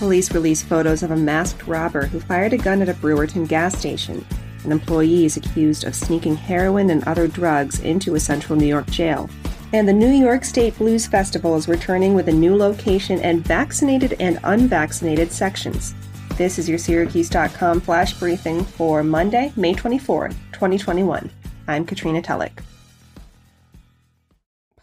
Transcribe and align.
Police 0.00 0.32
released 0.32 0.64
photos 0.64 1.02
of 1.02 1.10
a 1.10 1.16
masked 1.16 1.66
robber 1.66 2.06
who 2.06 2.20
fired 2.20 2.54
a 2.54 2.56
gun 2.56 2.80
at 2.80 2.88
a 2.88 2.94
Brewerton 2.94 3.46
gas 3.46 3.78
station. 3.78 4.24
An 4.64 4.72
employee 4.72 5.26
is 5.26 5.36
accused 5.36 5.84
of 5.84 5.94
sneaking 5.94 6.36
heroin 6.36 6.88
and 6.88 7.04
other 7.04 7.28
drugs 7.28 7.80
into 7.80 8.14
a 8.14 8.20
central 8.20 8.58
New 8.58 8.66
York 8.66 8.86
jail. 8.86 9.28
And 9.74 9.86
the 9.86 9.92
New 9.92 10.08
York 10.08 10.46
State 10.46 10.78
Blues 10.78 11.06
Festival 11.06 11.54
is 11.54 11.68
returning 11.68 12.14
with 12.14 12.28
a 12.28 12.32
new 12.32 12.56
location 12.56 13.20
and 13.20 13.44
vaccinated 13.44 14.16
and 14.20 14.38
unvaccinated 14.44 15.30
sections. 15.30 15.94
This 16.38 16.58
is 16.58 16.66
your 16.66 16.78
Syracuse.com 16.78 17.82
flash 17.82 18.14
briefing 18.14 18.64
for 18.64 19.02
Monday, 19.04 19.52
May 19.54 19.74
24th, 19.74 20.34
2021. 20.52 21.30
I'm 21.68 21.84
Katrina 21.84 22.22
Tulloch. 22.22 22.62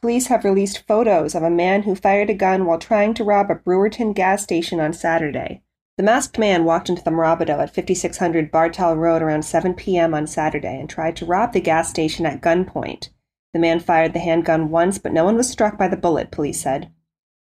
Police 0.01 0.27
have 0.27 0.43
released 0.43 0.85
photos 0.87 1.33
of 1.33 1.41
a 1.43 1.49
man 1.49 1.83
who 1.83 1.95
fired 1.95 2.29
a 2.29 2.35
gun 2.35 2.65
while 2.65 2.77
trying 2.77 3.13
to 3.15 3.23
rob 3.23 3.49
a 3.49 3.55
Brewerton 3.55 4.13
gas 4.13 4.43
station 4.43 4.79
on 4.79 4.93
Saturday. 4.93 5.63
The 5.97 6.03
masked 6.03 6.37
man 6.37 6.65
walked 6.65 6.89
into 6.89 7.03
the 7.03 7.09
Mirabito 7.09 7.59
at 7.59 7.73
5600 7.73 8.51
Bartell 8.51 8.95
Road 8.95 9.23
around 9.23 9.43
7 9.43 9.73
p.m. 9.73 10.13
on 10.13 10.27
Saturday 10.27 10.79
and 10.79 10.87
tried 10.87 11.15
to 11.15 11.25
rob 11.25 11.53
the 11.53 11.59
gas 11.59 11.89
station 11.89 12.27
at 12.27 12.41
gunpoint. 12.41 13.09
The 13.53 13.59
man 13.59 13.79
fired 13.79 14.13
the 14.13 14.19
handgun 14.19 14.69
once, 14.69 14.99
but 14.99 15.11
no 15.11 15.25
one 15.25 15.35
was 15.35 15.49
struck 15.49 15.75
by 15.75 15.87
the 15.87 15.97
bullet, 15.97 16.29
police 16.29 16.61
said. 16.61 16.91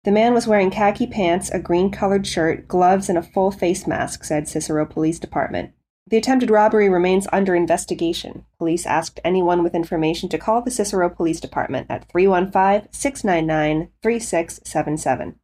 The 0.04 0.12
man 0.12 0.34
was 0.34 0.48
wearing 0.48 0.72
khaki 0.72 1.08
pants, 1.08 1.50
a 1.52 1.60
green 1.60 1.92
colored 1.92 2.28
shirt, 2.28 2.68
gloves, 2.68 3.08
and 3.08 3.18
a 3.18 3.24
full 3.24 3.52
face 3.52 3.88
mask, 3.88 4.26
said 4.26 4.50
Cicero 4.50 4.86
Police 4.86 5.20
Department. 5.20 5.72
The 6.12 6.18
attempted 6.18 6.50
robbery 6.50 6.90
remains 6.90 7.26
under 7.32 7.56
investigation. 7.56 8.44
Police 8.58 8.86
asked 8.86 9.22
anyone 9.24 9.64
with 9.64 9.74
information 9.74 10.28
to 10.30 10.38
call 10.38 10.62
the 10.62 10.70
Cicero 10.70 11.10
Police 11.10 11.40
Department 11.40 11.88
at 11.90 12.10
315 12.10 12.92
699 12.92 13.88
3677. 14.04 15.40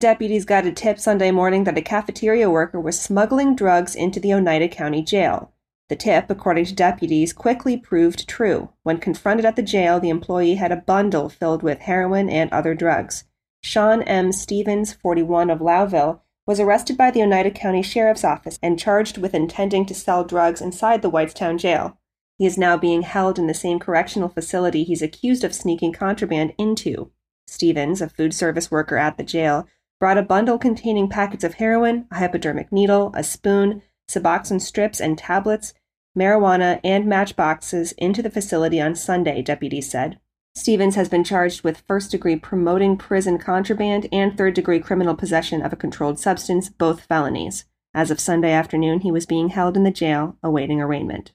Deputies 0.00 0.44
got 0.44 0.66
a 0.66 0.72
tip 0.72 0.98
Sunday 0.98 1.30
morning 1.30 1.62
that 1.64 1.78
a 1.78 1.82
cafeteria 1.82 2.50
worker 2.50 2.80
was 2.80 3.00
smuggling 3.00 3.54
drugs 3.54 3.94
into 3.94 4.18
the 4.18 4.34
Oneida 4.34 4.66
County 4.66 5.04
Jail. 5.04 5.52
The 5.88 5.94
tip, 5.94 6.30
according 6.30 6.64
to 6.64 6.74
deputies, 6.74 7.32
quickly 7.32 7.76
proved 7.76 8.26
true. 8.28 8.70
When 8.82 8.98
confronted 8.98 9.46
at 9.46 9.54
the 9.54 9.62
jail, 9.62 10.00
the 10.00 10.10
employee 10.10 10.56
had 10.56 10.72
a 10.72 10.76
bundle 10.76 11.28
filled 11.28 11.62
with 11.62 11.78
heroin 11.82 12.28
and 12.28 12.52
other 12.52 12.74
drugs. 12.74 13.22
Sean 13.62 14.02
M. 14.02 14.32
Stevens, 14.32 14.92
41 14.94 15.48
of 15.48 15.60
Lowville, 15.60 16.22
was 16.50 16.58
arrested 16.58 16.96
by 16.96 17.12
the 17.12 17.22
Oneida 17.22 17.48
County 17.52 17.80
Sheriff's 17.80 18.24
Office 18.24 18.58
and 18.60 18.76
charged 18.76 19.16
with 19.18 19.34
intending 19.34 19.86
to 19.86 19.94
sell 19.94 20.24
drugs 20.24 20.60
inside 20.60 21.00
the 21.00 21.08
Whitestown 21.08 21.60
jail. 21.60 21.96
He 22.38 22.44
is 22.44 22.58
now 22.58 22.76
being 22.76 23.02
held 23.02 23.38
in 23.38 23.46
the 23.46 23.54
same 23.54 23.78
correctional 23.78 24.28
facility 24.28 24.82
he's 24.82 25.00
accused 25.00 25.44
of 25.44 25.54
sneaking 25.54 25.92
contraband 25.92 26.54
into. 26.58 27.12
Stevens, 27.46 28.02
a 28.02 28.08
food 28.08 28.34
service 28.34 28.68
worker 28.68 28.96
at 28.96 29.16
the 29.16 29.22
jail, 29.22 29.68
brought 30.00 30.18
a 30.18 30.22
bundle 30.22 30.58
containing 30.58 31.08
packets 31.08 31.44
of 31.44 31.54
heroin, 31.54 32.08
a 32.10 32.16
hypodermic 32.16 32.72
needle, 32.72 33.12
a 33.14 33.22
spoon, 33.22 33.80
Suboxone 34.10 34.60
strips 34.60 35.00
and 35.00 35.16
tablets, 35.16 35.72
marijuana, 36.18 36.80
and 36.82 37.06
matchboxes 37.06 37.92
into 37.92 38.22
the 38.22 38.30
facility 38.30 38.80
on 38.80 38.96
Sunday, 38.96 39.40
deputies 39.40 39.88
said. 39.88 40.18
Stevens 40.54 40.96
has 40.96 41.08
been 41.08 41.24
charged 41.24 41.62
with 41.62 41.84
first 41.86 42.10
degree 42.10 42.36
promoting 42.36 42.96
prison 42.96 43.38
contraband 43.38 44.08
and 44.12 44.36
third 44.36 44.54
degree 44.54 44.80
criminal 44.80 45.14
possession 45.14 45.62
of 45.62 45.72
a 45.72 45.76
controlled 45.76 46.18
substance, 46.18 46.68
both 46.68 47.02
felonies. 47.02 47.64
As 47.94 48.10
of 48.10 48.20
Sunday 48.20 48.52
afternoon, 48.52 49.00
he 49.00 49.12
was 49.12 49.26
being 49.26 49.48
held 49.48 49.76
in 49.76 49.84
the 49.84 49.90
jail 49.90 50.36
awaiting 50.42 50.80
arraignment. 50.80 51.32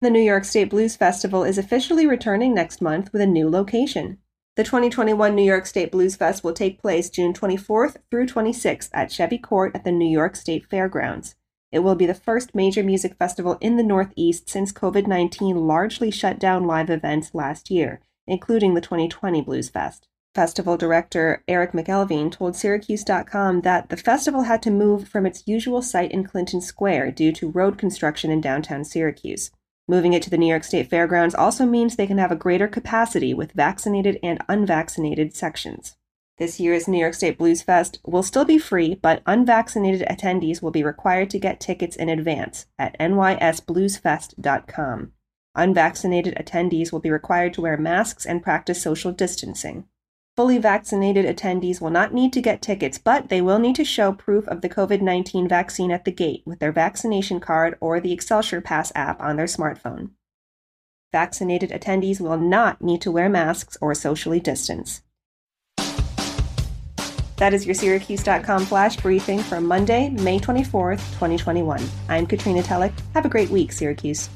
The 0.00 0.10
New 0.10 0.20
York 0.20 0.44
State 0.44 0.70
Blues 0.70 0.96
Festival 0.96 1.44
is 1.44 1.58
officially 1.58 2.06
returning 2.06 2.54
next 2.54 2.80
month 2.80 3.12
with 3.12 3.22
a 3.22 3.26
new 3.26 3.48
location. 3.48 4.18
The 4.56 4.64
2021 4.64 5.34
New 5.34 5.42
York 5.44 5.66
State 5.66 5.92
Blues 5.92 6.16
Fest 6.16 6.42
will 6.42 6.52
take 6.52 6.80
place 6.80 7.10
June 7.10 7.32
24th 7.32 7.96
through 8.10 8.26
26th 8.26 8.90
at 8.92 9.12
Chevy 9.12 9.38
Court 9.38 9.72
at 9.74 9.84
the 9.84 9.92
New 9.92 10.10
York 10.10 10.36
State 10.36 10.66
Fairgrounds. 10.66 11.36
It 11.72 11.80
will 11.80 11.94
be 11.94 12.06
the 12.06 12.14
first 12.14 12.54
major 12.54 12.82
music 12.82 13.14
festival 13.16 13.56
in 13.60 13.76
the 13.76 13.82
Northeast 13.82 14.48
since 14.48 14.72
COVID 14.72 15.06
19 15.06 15.56
largely 15.56 16.10
shut 16.10 16.38
down 16.38 16.66
live 16.66 16.90
events 16.90 17.34
last 17.34 17.70
year, 17.70 18.00
including 18.26 18.74
the 18.74 18.80
2020 18.80 19.40
Blues 19.42 19.68
Fest. 19.68 20.08
Festival 20.34 20.76
director 20.76 21.42
Eric 21.48 21.72
McElveen 21.72 22.30
told 22.30 22.54
Syracuse.com 22.54 23.62
that 23.62 23.88
the 23.88 23.96
festival 23.96 24.42
had 24.42 24.62
to 24.62 24.70
move 24.70 25.08
from 25.08 25.26
its 25.26 25.42
usual 25.46 25.82
site 25.82 26.12
in 26.12 26.24
Clinton 26.24 26.60
Square 26.60 27.12
due 27.12 27.32
to 27.32 27.50
road 27.50 27.78
construction 27.78 28.30
in 28.30 28.40
downtown 28.40 28.84
Syracuse. 28.84 29.50
Moving 29.88 30.12
it 30.12 30.22
to 30.22 30.30
the 30.30 30.38
New 30.38 30.46
York 30.46 30.62
State 30.62 30.88
Fairgrounds 30.88 31.34
also 31.34 31.66
means 31.66 31.96
they 31.96 32.06
can 32.06 32.18
have 32.18 32.30
a 32.30 32.36
greater 32.36 32.68
capacity 32.68 33.34
with 33.34 33.52
vaccinated 33.52 34.20
and 34.22 34.40
unvaccinated 34.48 35.34
sections. 35.34 35.96
This 36.40 36.58
year's 36.58 36.88
New 36.88 36.98
York 36.98 37.12
State 37.12 37.36
Blues 37.36 37.60
Fest 37.60 38.00
will 38.02 38.22
still 38.22 38.46
be 38.46 38.56
free, 38.56 38.94
but 38.94 39.20
unvaccinated 39.26 40.08
attendees 40.08 40.62
will 40.62 40.70
be 40.70 40.82
required 40.82 41.28
to 41.30 41.38
get 41.38 41.60
tickets 41.60 41.96
in 41.96 42.08
advance 42.08 42.64
at 42.78 42.98
nysbluesfest.com. 42.98 45.12
Unvaccinated 45.54 46.34
attendees 46.36 46.92
will 46.92 47.00
be 47.00 47.10
required 47.10 47.52
to 47.52 47.60
wear 47.60 47.76
masks 47.76 48.24
and 48.24 48.42
practice 48.42 48.80
social 48.80 49.12
distancing. 49.12 49.84
Fully 50.34 50.56
vaccinated 50.56 51.26
attendees 51.26 51.78
will 51.78 51.90
not 51.90 52.14
need 52.14 52.32
to 52.32 52.40
get 52.40 52.62
tickets, 52.62 52.96
but 52.96 53.28
they 53.28 53.42
will 53.42 53.58
need 53.58 53.76
to 53.76 53.84
show 53.84 54.10
proof 54.10 54.48
of 54.48 54.62
the 54.62 54.70
COVID 54.70 55.02
19 55.02 55.46
vaccine 55.46 55.90
at 55.90 56.06
the 56.06 56.10
gate 56.10 56.42
with 56.46 56.58
their 56.58 56.72
vaccination 56.72 57.38
card 57.38 57.76
or 57.82 58.00
the 58.00 58.14
Excelsior 58.14 58.62
Pass 58.62 58.90
app 58.94 59.20
on 59.20 59.36
their 59.36 59.44
smartphone. 59.44 60.12
Vaccinated 61.12 61.68
attendees 61.68 62.18
will 62.18 62.38
not 62.38 62.80
need 62.80 63.02
to 63.02 63.10
wear 63.10 63.28
masks 63.28 63.76
or 63.82 63.94
socially 63.94 64.40
distance. 64.40 65.02
That 67.40 67.54
is 67.54 67.64
your 67.64 67.74
Syracuse.com 67.74 68.66
flash 68.66 68.98
briefing 68.98 69.38
for 69.38 69.62
Monday, 69.62 70.10
May 70.10 70.38
24th, 70.38 71.00
2021. 71.14 71.80
I'm 72.10 72.26
Katrina 72.26 72.62
Tulloch. 72.62 72.92
Have 73.14 73.24
a 73.24 73.30
great 73.30 73.48
week, 73.48 73.72
Syracuse. 73.72 74.28